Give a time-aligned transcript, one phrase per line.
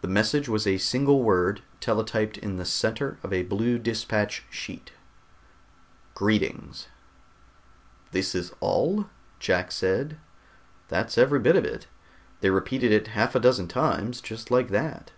[0.00, 4.92] The message was a single word, teletyped in the center of a blue dispatch sheet:
[6.14, 6.88] GREETINGS
[8.12, 9.10] "This is all?"
[9.40, 10.16] Jack said.
[10.88, 11.86] "That's every bit of it.
[12.40, 15.12] They repeated it half a dozen times, just like that."